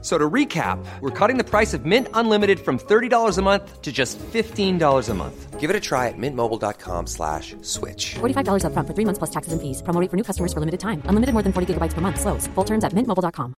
So 0.00 0.16
to 0.16 0.30
recap, 0.30 0.78
we're 1.00 1.10
cutting 1.10 1.38
the 1.38 1.44
price 1.44 1.74
of 1.74 1.84
Mint 1.84 2.06
Unlimited 2.14 2.60
from 2.60 2.78
$30 2.78 3.36
a 3.36 3.42
month 3.42 3.82
to 3.82 3.90
just 3.90 4.16
$15 4.32 5.08
a 5.08 5.14
month. 5.14 5.58
Give 5.58 5.70
it 5.70 5.74
a 5.74 5.80
try 5.80 6.06
at 6.06 6.14
mintmobile.com 6.16 7.06
slash 7.08 7.56
switch. 7.62 8.14
$45 8.20 8.62
upfront 8.62 8.86
for 8.86 8.94
three 8.94 9.04
months 9.04 9.18
plus 9.18 9.30
taxes 9.30 9.52
and 9.52 9.60
fees. 9.60 9.82
Promo 9.82 10.00
rate 10.00 10.08
for 10.08 10.16
new 10.16 10.22
customers 10.22 10.52
for 10.52 10.60
limited 10.60 10.78
time. 10.78 11.02
Unlimited 11.10 11.32
more 11.34 11.42
than 11.42 11.52
40 11.52 11.74
gigabytes 11.74 11.94
per 11.94 12.00
month. 12.00 12.20
Slows. 12.20 12.46
Full 12.54 12.64
terms 12.64 12.84
at 12.84 12.92
mintmobile.com. 12.94 13.54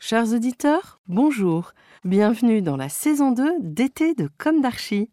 Chers 0.00 0.32
auditeurs, 0.32 1.00
bonjour. 1.08 1.72
Bienvenue 2.04 2.62
dans 2.62 2.76
la 2.76 2.88
saison 2.88 3.32
2 3.32 3.58
d'été 3.60 4.14
de 4.14 4.28
Comme 4.38 4.60
d'Archie, 4.60 5.10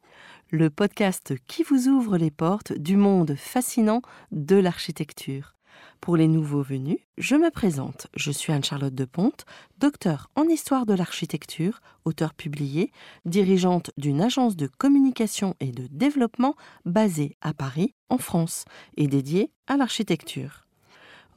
le 0.52 0.70
podcast 0.70 1.34
qui 1.48 1.64
vous 1.64 1.88
ouvre 1.88 2.18
les 2.18 2.32
portes 2.32 2.72
du 2.74 2.96
monde 2.96 3.36
fascinant 3.36 4.02
de 4.32 4.58
l'architecture. 4.58 5.55
Pour 6.02 6.18
les 6.18 6.28
nouveaux 6.28 6.62
venus, 6.62 7.00
je 7.18 7.36
me 7.36 7.50
présente. 7.50 8.08
Je 8.16 8.32
suis 8.32 8.54
Anne-Charlotte 8.54 8.94
de 8.94 9.06
Ponte, 9.06 9.46
docteur 9.80 10.30
en 10.36 10.44
histoire 10.44 10.86
de 10.86 10.94
l'architecture, 10.94 11.80
auteur 12.06 12.34
publié, 12.34 12.92
dirigeante 13.26 13.92
d'une 13.98 14.22
agence 14.22 14.56
de 14.56 14.68
communication 14.68 15.56
et 15.60 15.72
de 15.72 15.88
développement 15.90 16.56
basée 16.86 17.38
à 17.42 17.54
Paris, 17.54 17.96
en 18.10 18.18
France, 18.18 18.66
et 18.98 19.08
dédiée 19.08 19.52
à 19.68 19.78
l'architecture. 19.78 20.66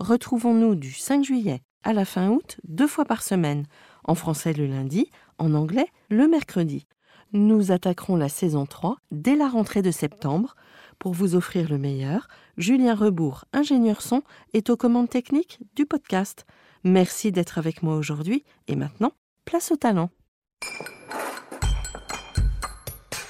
Retrouvons-nous 0.01 0.75
du 0.75 0.93
5 0.93 1.25
juillet 1.25 1.63
à 1.83 1.93
la 1.93 2.05
fin 2.05 2.29
août, 2.29 2.59
deux 2.65 2.87
fois 2.87 3.05
par 3.05 3.23
semaine, 3.23 3.67
en 4.05 4.15
français 4.15 4.53
le 4.53 4.67
lundi, 4.67 5.11
en 5.39 5.55
anglais 5.55 5.87
le 6.11 6.29
mercredi. 6.29 6.87
Nous 7.33 7.73
attaquerons 7.73 8.17
la 8.17 8.29
saison 8.29 8.65
3 8.65 8.97
dès 9.11 9.37
la 9.37 9.49
rentrée 9.49 9.83
de 9.83 9.91
septembre. 9.91 10.55
Pour 10.99 11.13
vous 11.13 11.35
offrir 11.35 11.69
le 11.69 11.79
meilleur, 11.79 12.27
Julien 12.59 12.97
Rebourg, 12.97 13.45
ingénieur 13.53 14.03
son, 14.03 14.23
est 14.53 14.69
aux 14.69 14.77
commandes 14.77 15.09
techniques 15.09 15.61
du 15.77 15.87
podcast. 15.87 16.45
Merci 16.83 17.31
d'être 17.31 17.57
avec 17.57 17.85
moi 17.85 17.95
aujourd'hui 17.95 18.45
et 18.67 18.75
maintenant, 18.75 19.13
place 19.45 19.71
au 19.71 19.77
talent. 19.77 20.11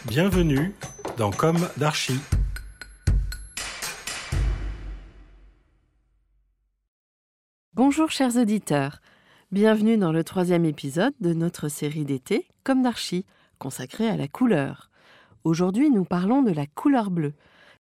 Bienvenue 0.07 0.75
dans 1.19 1.31
Comme 1.31 1.69
d'Archie. 1.77 2.19
Bonjour 7.75 8.11
chers 8.11 8.39
auditeurs, 8.39 9.03
bienvenue 9.53 9.99
dans 9.99 10.11
le 10.11 10.25
troisième 10.25 10.65
épisode 10.65 11.13
de 11.21 11.35
notre 11.35 11.69
série 11.69 12.07
d'été 12.07 12.49
Comme 12.65 12.83
d'Archie, 12.83 13.27
consacrée 13.59 14.09
à 14.09 14.17
la 14.17 14.27
couleur. 14.27 14.89
Aujourd'hui 15.45 15.91
nous 15.91 16.07
parlons 16.07 16.43
de 16.43 16.51
la 16.51 16.67
couleur 16.67 17.11
bleue. 17.11 17.35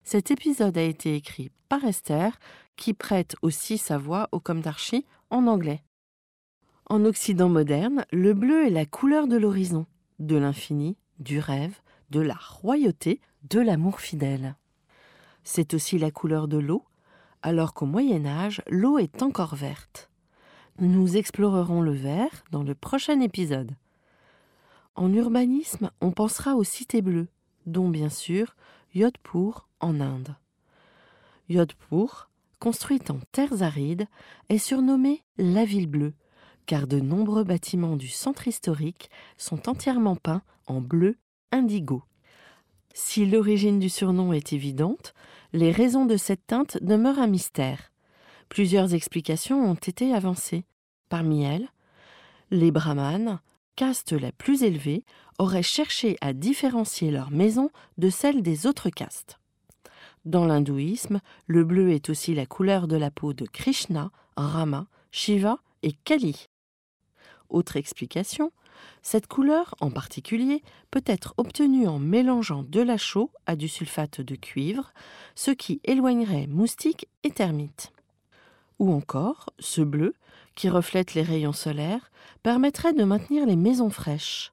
Cet 0.05 0.31
épisode 0.31 0.77
a 0.77 0.83
été 0.83 1.15
écrit 1.15 1.51
par 1.69 1.85
Esther, 1.85 2.39
qui 2.77 2.93
prête 2.93 3.37
aussi 3.43 3.79
sa 3.79 3.99
voix 3.99 4.29
au 4.33 4.41
Comme 4.41 4.61
d'Archie 4.61 5.07
en 5.31 5.47
anglais. 5.47 5.83
En 6.87 7.05
Occident 7.05 7.49
moderne, 7.49 8.05
le 8.13 8.35
bleu 8.35 8.67
est 8.67 8.71
la 8.71 8.85
couleur 8.85 9.29
de 9.29 9.37
l'horizon, 9.37 9.87
de 10.19 10.37
l'infini, 10.37 10.97
du 11.21 11.39
rêve, 11.39 11.81
de 12.11 12.21
la 12.21 12.35
royauté, 12.35 13.21
de 13.49 13.61
l'amour 13.61 14.01
fidèle. 14.01 14.57
C'est 15.45 15.73
aussi 15.73 15.99
la 15.99 16.11
couleur 16.11 16.49
de 16.49 16.59
l'eau, 16.59 16.85
alors 17.43 17.73
qu'au 17.73 17.87
Moyen 17.87 18.27
Âge, 18.27 18.63
l'eau 18.69 18.99
est 18.99 19.23
encore 19.23 19.55
verte. 19.55 20.11
Nous 20.79 21.17
explorerons 21.17 21.81
le 21.81 21.93
vert 21.93 22.45
dans 22.51 22.63
le 22.63 22.75
prochain 22.75 23.21
épisode. 23.21 23.73
En 24.95 25.13
urbanisme, 25.13 25.91
on 26.01 26.11
pensera 26.11 26.57
aux 26.57 26.65
cités 26.65 27.03
bleues, 27.03 27.29
dont 27.67 27.89
bien 27.89 28.11
sûr 28.11 28.57
Yodhpur 28.95 29.69
en 29.83 30.01
Inde. 30.01 30.35
Yodhpur, 31.49 32.31
construite 32.59 33.11
en 33.11 33.19
terres 33.33 33.63
arides, 33.63 34.07
est 34.49 34.59
surnommée 34.59 35.23
la 35.37 35.65
ville 35.65 35.89
bleue, 35.89 36.15
car 36.67 36.87
de 36.87 37.01
nombreux 37.01 37.45
bâtiments 37.45 37.97
du 37.97 38.09
centre 38.09 38.49
historique 38.49 39.11
sont 39.37 39.69
entièrement 39.69 40.17
peints 40.17 40.43
en 40.67 40.81
bleu 40.81 41.19
indigo. 41.51 42.03
Si 42.95 43.27
l'origine 43.27 43.79
du 43.79 43.89
surnom 43.89 44.33
est 44.33 44.53
évidente, 44.53 45.15
les 45.53 45.71
raisons 45.71 46.07
de 46.07 46.17
cette 46.17 46.47
teinte 46.47 46.79
demeurent 46.83 47.19
un 47.19 47.27
mystère. 47.27 47.91
Plusieurs 48.49 48.95
explications 48.95 49.65
ont 49.65 49.75
été 49.75 50.15
avancées. 50.15 50.65
Parmi 51.09 51.43
elles, 51.43 51.69
les 52.51 52.71
brahmanes, 52.71 53.41
caste 53.77 54.13
la 54.13 54.31
plus 54.31 54.63
élevée, 54.63 55.05
auraient 55.39 55.63
cherché 55.63 56.17
à 56.21 56.33
différencier 56.33 57.11
leurs 57.11 57.31
maisons 57.31 57.71
de 57.99 58.11
celles 58.11 58.43
des 58.43 58.67
autres 58.67 58.91
castes. 58.91 59.39
Dans 60.25 60.45
l'hindouisme, 60.45 61.21
le 61.47 61.65
bleu 61.65 61.91
est 61.91 62.09
aussi 62.09 62.35
la 62.35 62.47
couleur 62.47 62.87
de 62.87 62.97
la 62.97 63.11
peau 63.11 63.33
de 63.33 63.45
Krishna, 63.45 64.13
Rama, 64.37 64.87
Shiva 65.11 65.59
et 65.83 65.93
Kali. 65.93 66.49
Autre 67.49 67.77
explication, 67.77 68.53
cette 69.03 69.27
couleur 69.27 69.75
en 69.81 69.91
particulier 69.91 70.63
peut 70.91 71.03
être 71.07 71.35
obtenue 71.39 71.89
en 71.89 71.99
mélangeant 71.99 72.63
de 72.63 72.81
la 72.81 72.97
chaux 72.97 73.31
à 73.47 73.57
du 73.57 73.69
sulfate 73.69 74.21
de 74.21 74.37
cuivre, 74.37 74.93
ce 75.35 75.51
qui 75.51 75.81
éloignerait 75.85 76.47
moustiques 76.47 77.09
et 77.25 77.31
termites. 77.31 77.93
Ou 78.79 78.93
encore, 78.93 79.51
ce 79.59 79.81
bleu, 79.81 80.15
qui 80.55 80.69
reflète 80.69 81.15
les 81.15 81.23
rayons 81.23 81.53
solaires, 81.53 82.11
permettrait 82.43 82.93
de 82.93 83.05
maintenir 83.05 83.45
les 83.45 83.57
maisons 83.57 83.91
fraîches. 83.91 84.53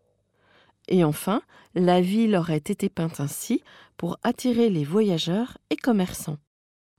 Et 0.89 1.03
enfin, 1.03 1.41
la 1.75 2.01
ville 2.01 2.35
aurait 2.35 2.57
été 2.57 2.89
peinte 2.89 3.19
ainsi 3.19 3.63
pour 3.95 4.17
attirer 4.23 4.69
les 4.69 4.83
voyageurs 4.83 5.57
et 5.69 5.77
commerçants. 5.77 6.39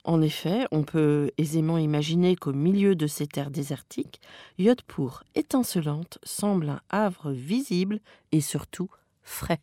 En 0.05 0.23
effet, 0.23 0.67
on 0.71 0.83
peut 0.83 1.31
aisément 1.37 1.77
imaginer 1.77 2.37
qu'au 2.37 2.55
milieu 2.55 2.95
de 2.95 3.07
ces 3.07 3.27
terres 3.27 3.51
désertiques, 3.51 4.21
Yodhpur 4.59 5.25
étincelante 5.35 6.19
semble 6.23 6.71
un 6.71 6.81
havre 6.89 7.33
visible 7.33 8.01
et 8.33 8.41
surtout 8.41 8.89
frais. 9.23 9.61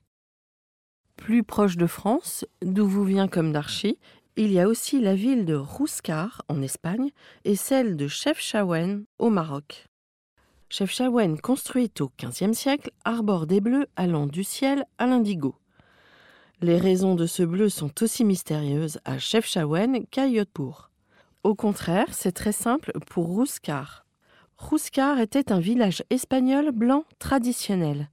Plus 1.16 1.44
proche 1.44 1.78
de 1.78 1.88
France, 1.88 2.46
d'où 2.62 2.86
vous 2.86 3.04
vient 3.04 3.28
comme 3.28 3.52
d'Archie, 3.52 3.98
il 4.36 4.52
y 4.52 4.60
a 4.60 4.68
aussi 4.68 5.02
la 5.02 5.16
ville 5.16 5.46
de 5.46 5.56
Rouskar 5.56 6.44
en 6.48 6.62
Espagne 6.62 7.10
et 7.44 7.56
celle 7.56 7.96
de 7.96 8.08
Chefchaouen 8.08 9.06
au 9.18 9.32
Maroc. 9.32 9.88
Chefchaouen, 10.70 11.38
construite 11.38 12.02
au 12.02 12.12
XVe 12.22 12.54
siècle, 12.54 12.92
arbore 13.06 13.48
des 13.48 13.62
bleus 13.62 13.88
allant 13.96 14.26
du 14.26 14.44
ciel 14.44 14.86
à 14.98 15.08
l'indigo. 15.08 15.56
Les 16.62 16.78
raisons 16.78 17.16
de 17.16 17.26
ce 17.26 17.44
bleu 17.44 17.70
sont 17.70 17.92
aussi 18.04 18.26
mystérieuses 18.26 19.00
à 19.06 19.18
Chefchaouen 19.18 20.06
qu'à 20.12 20.28
Yodhpur. 20.28 20.92
Au 21.44 21.56
contraire, 21.56 22.08
c'est 22.12 22.34
très 22.34 22.52
simple 22.52 22.92
pour 23.08 23.28
Rouskar. 23.28 24.06
Rouskar 24.58 25.20
était 25.20 25.52
un 25.52 25.60
village 25.60 26.04
espagnol 26.10 26.72
blanc 26.72 27.06
traditionnel, 27.20 28.10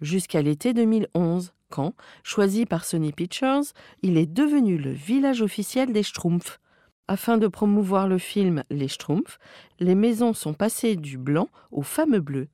jusqu'à 0.00 0.42
l'été 0.42 0.74
2011, 0.74 1.52
quand, 1.70 1.94
choisi 2.22 2.66
par 2.66 2.84
Sony 2.84 3.12
Pictures, 3.12 3.62
il 4.02 4.16
est 4.16 4.32
devenu 4.32 4.78
le 4.78 4.92
village 4.92 5.42
officiel 5.42 5.92
des 5.92 6.02
Schtroumpfs. 6.02 6.60
Afin 7.08 7.38
de 7.38 7.46
promouvoir 7.46 8.08
le 8.08 8.18
film 8.18 8.64
Les 8.68 8.88
Schtroumpfs, 8.88 9.38
les 9.78 9.94
maisons 9.94 10.32
sont 10.32 10.54
passées 10.54 10.96
du 10.96 11.18
blanc 11.18 11.48
au 11.70 11.82
fameux 11.82 12.20
bleu. 12.20 12.48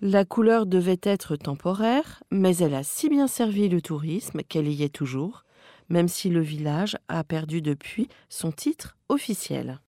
La 0.00 0.24
couleur 0.24 0.66
devait 0.66 1.00
être 1.02 1.36
temporaire, 1.36 2.22
mais 2.30 2.56
elle 2.58 2.74
a 2.74 2.82
si 2.82 3.08
bien 3.08 3.26
servi 3.26 3.68
le 3.68 3.80
tourisme 3.80 4.42
qu'elle 4.42 4.68
y 4.68 4.82
est 4.82 4.94
toujours, 4.94 5.44
même 5.88 6.08
si 6.08 6.28
le 6.28 6.40
village 6.40 6.96
a 7.08 7.24
perdu 7.24 7.62
depuis 7.62 8.08
son 8.28 8.52
titre 8.52 8.96
officiel. 9.08 9.80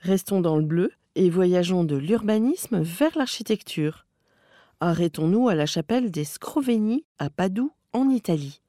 Restons 0.00 0.40
dans 0.40 0.56
le 0.56 0.64
bleu 0.64 0.90
et 1.14 1.30
voyageons 1.30 1.84
de 1.84 1.96
l'urbanisme 1.96 2.80
vers 2.80 3.16
l'architecture. 3.16 4.06
Arrêtons-nous 4.80 5.48
à 5.48 5.54
la 5.54 5.66
chapelle 5.66 6.10
des 6.10 6.24
Scrovegni 6.24 7.04
à 7.18 7.30
Padoue, 7.30 7.72
en 7.92 8.08
Italie. 8.08 8.60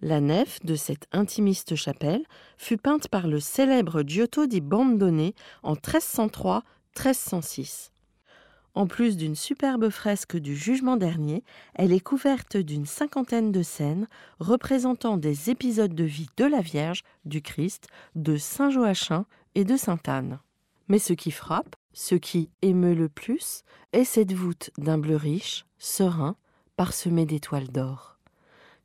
La 0.00 0.20
nef 0.20 0.64
de 0.64 0.76
cette 0.76 1.08
intimiste 1.10 1.74
chapelle 1.74 2.22
fut 2.56 2.76
peinte 2.76 3.08
par 3.08 3.26
le 3.26 3.40
célèbre 3.40 4.02
Giotto 4.02 4.46
di 4.46 4.60
Bandone 4.60 5.32
en 5.64 5.74
1303-1306. 5.74 7.90
En 8.74 8.86
plus 8.86 9.16
d'une 9.16 9.34
superbe 9.34 9.88
fresque 9.88 10.36
du 10.36 10.54
Jugement 10.54 10.96
dernier, 10.96 11.42
elle 11.74 11.92
est 11.92 11.98
couverte 11.98 12.56
d'une 12.56 12.86
cinquantaine 12.86 13.50
de 13.50 13.64
scènes 13.64 14.06
représentant 14.38 15.16
des 15.16 15.50
épisodes 15.50 15.96
de 15.96 16.04
vie 16.04 16.28
de 16.36 16.44
la 16.44 16.60
Vierge, 16.60 17.02
du 17.24 17.42
Christ, 17.42 17.88
de 18.14 18.36
Saint 18.36 18.70
Joachim 18.70 19.26
et 19.56 19.64
de 19.64 19.76
Sainte 19.76 20.08
Anne. 20.08 20.38
Mais 20.86 21.00
ce 21.00 21.12
qui 21.12 21.32
frappe, 21.32 21.74
ce 21.92 22.14
qui 22.14 22.50
émeut 22.62 22.94
le 22.94 23.08
plus, 23.08 23.64
est 23.92 24.04
cette 24.04 24.32
voûte 24.32 24.70
d'un 24.78 24.98
bleu 24.98 25.16
riche, 25.16 25.66
serein, 25.78 26.36
parsemée 26.76 27.26
d'étoiles 27.26 27.72
d'or. 27.72 28.17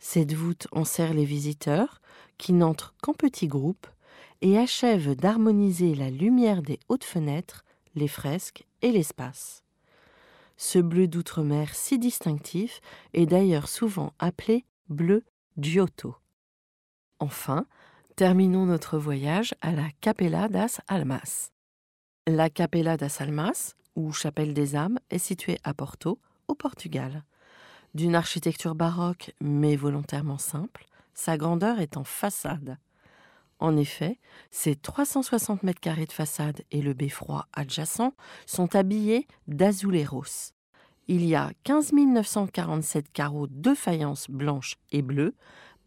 Cette 0.05 0.33
voûte 0.33 0.67
enserre 0.73 1.13
les 1.13 1.23
visiteurs, 1.23 2.01
qui 2.37 2.51
n'entrent 2.51 2.93
qu'en 3.01 3.13
petits 3.13 3.47
groupes, 3.47 3.87
et 4.41 4.57
achève 4.57 5.15
d'harmoniser 5.15 5.95
la 5.95 6.09
lumière 6.09 6.61
des 6.61 6.77
hautes 6.89 7.05
fenêtres, 7.05 7.63
les 7.95 8.09
fresques 8.09 8.67
et 8.81 8.91
l'espace. 8.91 9.63
Ce 10.57 10.77
bleu 10.77 11.07
d'outre-mer 11.07 11.73
si 11.73 11.99
distinctif 11.99 12.81
est 13.13 13.25
d'ailleurs 13.25 13.69
souvent 13.69 14.11
appelé 14.19 14.65
bleu 14.89 15.23
Giotto. 15.57 16.17
Enfin, 17.19 17.65
terminons 18.17 18.65
notre 18.65 18.97
voyage 18.97 19.55
à 19.61 19.71
la 19.71 19.87
Capella 20.01 20.49
das 20.49 20.81
Almas. 20.89 21.51
La 22.27 22.49
Capella 22.49 22.97
das 22.97 23.21
Almas, 23.21 23.75
ou 23.95 24.11
Chapelle 24.11 24.53
des 24.53 24.75
âmes, 24.75 24.99
est 25.09 25.17
située 25.17 25.59
à 25.63 25.73
Porto, 25.73 26.19
au 26.49 26.55
Portugal. 26.55 27.23
D'une 27.93 28.15
architecture 28.15 28.73
baroque 28.73 29.33
mais 29.39 29.75
volontairement 29.75 30.39
simple, 30.39 30.85
sa 31.13 31.37
grandeur 31.37 31.79
est 31.79 31.95
en 31.95 32.03
façade. 32.03 32.77
En 33.59 33.77
effet, 33.77 34.19
ses 34.49 34.75
360 34.75 35.61
mètres 35.61 35.79
carrés 35.79 36.07
de 36.07 36.11
façade 36.11 36.63
et 36.71 36.81
le 36.81 36.93
beffroi 36.93 37.47
adjacent 37.53 38.11
sont 38.47 38.75
habillés 38.75 39.27
d'azuleros. 39.47 40.53
Il 41.07 41.23
y 41.23 41.35
a 41.35 41.51
15 41.65 41.93
947 41.93 43.11
carreaux 43.11 43.47
de 43.47 43.75
faïence 43.75 44.29
blanche 44.29 44.75
et 44.91 45.03
bleue, 45.03 45.35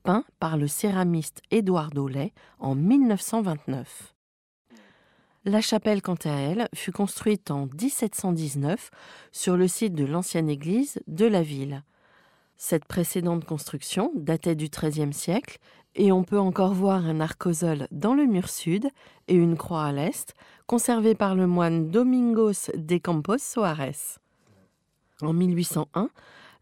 peints 0.04 0.24
par 0.38 0.56
le 0.56 0.68
céramiste 0.68 1.42
Édouard 1.50 1.90
Dolay 1.90 2.32
en 2.60 2.76
1929. 2.76 4.14
La 5.44 5.60
chapelle, 5.60 6.02
quant 6.02 6.18
à 6.24 6.30
elle, 6.30 6.68
fut 6.74 6.92
construite 6.92 7.50
en 7.50 7.66
1719 7.66 8.90
sur 9.32 9.56
le 9.56 9.66
site 9.66 9.94
de 9.94 10.04
l'ancienne 10.04 10.48
église 10.48 11.00
de 11.08 11.26
la 11.26 11.42
ville. 11.42 11.82
Cette 12.56 12.86
précédente 12.86 13.44
construction 13.44 14.12
datait 14.14 14.54
du 14.54 14.68
XIIIe 14.68 15.12
siècle 15.12 15.58
et 15.94 16.12
on 16.12 16.24
peut 16.24 16.38
encore 16.38 16.72
voir 16.72 17.06
un 17.06 17.20
arcosol 17.20 17.86
dans 17.90 18.14
le 18.14 18.24
mur 18.24 18.48
sud 18.48 18.88
et 19.28 19.34
une 19.34 19.56
croix 19.56 19.84
à 19.84 19.92
l'est, 19.92 20.34
conservée 20.66 21.14
par 21.14 21.34
le 21.34 21.46
moine 21.46 21.90
Domingos 21.90 22.70
de 22.74 22.98
Campos 22.98 23.38
Soares. 23.38 24.18
En 25.22 25.32
1801, 25.32 26.10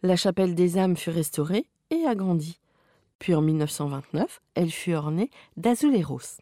la 0.02 0.16
chapelle 0.16 0.54
des 0.54 0.78
âmes 0.78 0.96
fut 0.96 1.10
restaurée 1.10 1.66
et 1.90 2.06
agrandie. 2.06 2.58
Puis 3.18 3.34
en 3.34 3.40
1929, 3.40 4.40
elle 4.54 4.70
fut 4.70 4.94
ornée 4.94 5.30
d'azuleros. 5.56 6.40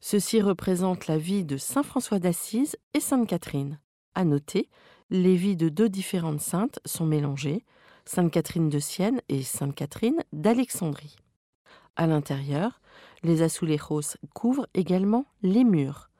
Ceci 0.00 0.40
représente 0.40 1.06
la 1.06 1.18
vie 1.18 1.44
de 1.44 1.56
Saint 1.56 1.84
François 1.84 2.18
d'Assise 2.18 2.76
et 2.94 3.00
Sainte 3.00 3.28
Catherine. 3.28 3.78
À 4.14 4.24
noter, 4.24 4.68
les 5.10 5.36
vies 5.36 5.56
de 5.56 5.68
deux 5.68 5.88
différentes 5.88 6.40
saintes 6.40 6.80
sont 6.84 7.06
mélangées, 7.06 7.64
Sainte 8.04 8.32
Catherine 8.32 8.68
de 8.68 8.78
Sienne 8.78 9.20
et 9.28 9.42
Sainte 9.42 9.74
Catherine 9.74 10.22
d'Alexandrie. 10.32 11.16
À 11.96 12.06
l'intérieur, 12.06 12.80
les 13.22 13.42
azulejos 13.42 14.16
couvrent 14.34 14.68
également 14.74 15.26
les 15.42 15.64
murs. 15.64 16.10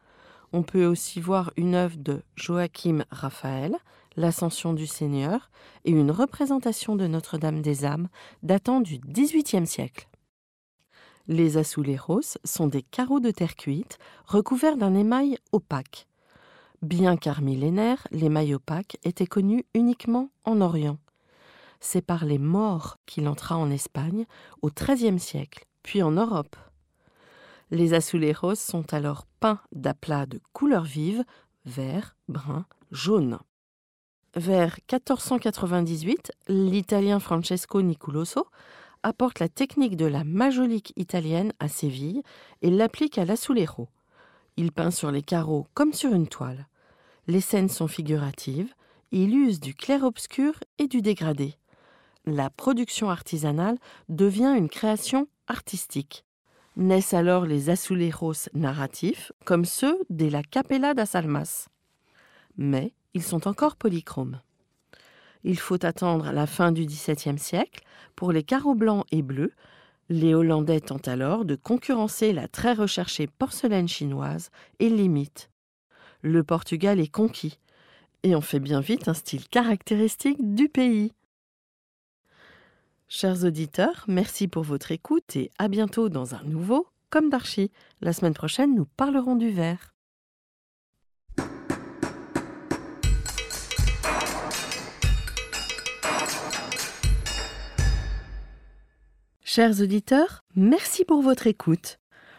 On 0.52 0.62
peut 0.62 0.87
aussi 0.87 1.20
voir 1.20 1.52
une 1.56 1.75
œuvre 1.75 1.96
de 1.96 2.23
Joachim 2.37 3.05
Raphaël, 3.11 3.76
l'Ascension 4.17 4.75
du 4.75 4.87
Seigneur, 4.87 5.50
et 5.84 5.90
une 5.90 6.11
représentation 6.11 6.94
de 6.94 7.06
Notre-Dame 7.06 7.62
des 7.62 7.84
âmes 7.84 8.08
datant 8.43 8.81
du 8.81 8.99
XVIIIe 8.99 9.67
siècle. 9.67 10.08
Les 11.26 11.56
azulejos 11.56 12.37
sont 12.44 12.67
des 12.67 12.82
carreaux 12.82 13.20
de 13.20 13.31
terre 13.31 13.56
cuite 13.56 13.99
recouverts 14.26 14.76
d'un 14.76 14.94
émail 14.94 15.38
opaque. 15.52 16.06
Bien 16.82 17.17
qu'armillénaire, 17.17 18.06
l'émail 18.11 18.55
opaque 18.55 18.99
était 19.05 19.26
connu 19.26 19.64
uniquement 19.73 20.31
en 20.44 20.61
Orient. 20.61 20.99
C'est 21.84 22.00
par 22.00 22.25
les 22.25 22.38
morts 22.38 22.96
qu'il 23.06 23.26
entra 23.26 23.56
en 23.56 23.69
Espagne 23.69 24.25
au 24.62 24.70
XIIIe 24.70 25.19
siècle, 25.19 25.67
puis 25.82 26.00
en 26.00 26.12
Europe. 26.12 26.55
Les 27.73 27.93
azulejos 27.93 28.55
sont 28.55 28.94
alors 28.94 29.26
peints 29.40 29.61
d'aplats 29.73 30.26
de 30.26 30.40
couleurs 30.52 30.84
vives, 30.84 31.25
vert, 31.64 32.14
brun, 32.29 32.67
jaune. 32.93 33.40
Vers 34.37 34.79
1498, 34.90 36.31
l'italien 36.46 37.19
Francesco 37.19 37.82
Nicoloso 37.82 38.46
apporte 39.02 39.40
la 39.40 39.49
technique 39.49 39.96
de 39.96 40.06
la 40.06 40.23
majolique 40.23 40.93
italienne 40.94 41.52
à 41.58 41.67
Séville 41.67 42.23
et 42.62 42.70
l'applique 42.70 43.19
à 43.19 43.25
l'azulejos. 43.25 43.88
Il 44.56 44.70
peint 44.70 44.93
sur 44.93 45.11
les 45.11 45.23
carreaux 45.23 45.67
comme 45.75 45.93
sur 45.93 46.14
une 46.14 46.29
toile. 46.29 46.69
Les 47.26 47.40
scènes 47.40 47.69
sont 47.69 47.88
figuratives, 47.88 48.73
il 49.11 49.34
use 49.34 49.58
du 49.58 49.75
clair-obscur 49.75 50.55
et 50.79 50.87
du 50.87 51.02
dégradé. 51.02 51.56
La 52.24 52.50
production 52.50 53.10
artisanale 53.10 53.78
devient 54.08 54.54
une 54.56 54.69
création 54.69 55.26
artistique. 55.48 56.24
Naissent 56.76 57.14
alors 57.14 57.46
les 57.46 57.69
azulejos 57.69 58.48
narratifs, 58.54 59.32
comme 59.44 59.64
ceux 59.64 59.98
de 60.08 60.26
la 60.26 60.42
Capella 60.42 60.94
das 60.94 61.14
Almas. 61.14 61.69
Mais 62.56 62.94
ils 63.14 63.22
sont 63.22 63.48
encore 63.48 63.76
polychromes. 63.76 64.40
Il 65.44 65.58
faut 65.58 65.84
attendre 65.84 66.30
la 66.30 66.46
fin 66.46 66.70
du 66.70 66.86
XVIIe 66.86 67.38
siècle 67.38 67.82
pour 68.14 68.30
les 68.30 68.44
carreaux 68.44 68.76
blancs 68.76 69.04
et 69.10 69.22
bleus. 69.22 69.52
Les 70.08 70.34
Hollandais 70.34 70.80
tentent 70.80 71.08
alors 71.08 71.44
de 71.44 71.56
concurrencer 71.56 72.32
la 72.32 72.46
très 72.46 72.72
recherchée 72.72 73.26
porcelaine 73.26 73.88
chinoise 73.88 74.50
et 74.78 74.88
l'imitent. 74.88 75.50
Le 76.22 76.44
Portugal 76.44 77.00
est 77.00 77.10
conquis 77.10 77.58
et 78.22 78.36
en 78.36 78.40
fait 78.40 78.60
bien 78.60 78.80
vite 78.80 79.08
un 79.08 79.14
style 79.14 79.48
caractéristique 79.48 80.54
du 80.54 80.69
pays. 80.69 81.12
Chers 83.14 83.44
auditeurs, 83.44 84.06
merci 84.08 84.48
pour 84.48 84.62
votre 84.62 84.90
écoute 84.90 85.36
et 85.36 85.50
à 85.58 85.68
bientôt 85.68 86.08
dans 86.08 86.34
un 86.34 86.42
nouveau 86.44 86.86
Comme 87.10 87.28
d'Archie. 87.28 87.70
La 88.00 88.14
semaine 88.14 88.32
prochaine, 88.32 88.74
nous 88.74 88.86
parlerons 88.86 89.36
du 89.36 89.50
verre. 89.50 89.92
Chers 99.44 99.82
auditeurs, 99.82 100.42
merci 100.56 101.04
pour 101.04 101.20
votre 101.20 101.46
écoute. 101.46 101.98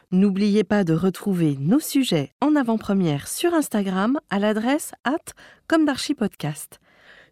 N'oubliez 0.09 0.63
pas 0.63 0.83
de 0.83 0.95
retrouver 0.95 1.55
nos 1.59 1.79
sujets 1.79 2.31
en 2.41 2.55
avant-première 2.55 3.27
sur 3.27 3.53
Instagram 3.53 4.19
à 4.31 4.39
l'adresse 4.39 4.93
at 5.03 5.33
comme 5.67 5.85
podcast. 6.17 6.79